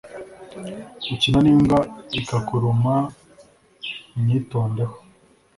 Ukina 1.13 1.39
nimbwa 1.45 1.79
ikakuruma 2.19 2.95
unyitondeho 4.17 4.95